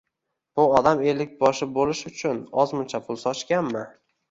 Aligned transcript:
Bu 0.59 0.63
odam 0.77 1.03
ellikboshi 1.11 1.69
bo‘lish 1.77 2.03
uchun 2.13 2.41
ozmuncha 2.65 3.05
pul 3.07 3.23
sochganmi 3.27 3.89